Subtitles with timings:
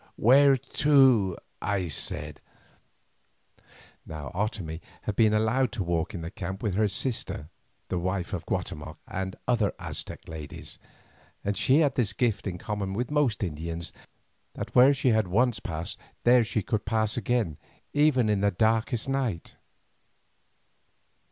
[0.15, 2.41] "Where to?" I said.
[4.03, 7.49] Now Otomie had been allowed to walk in the camp with her sister,
[7.89, 10.79] the wife of Guatemoc, and other Aztec ladies,
[11.43, 13.93] and she had this gift in common with most Indians,
[14.55, 17.57] that where she had once passed there she could pass again,
[17.93, 19.55] even in the darkest night.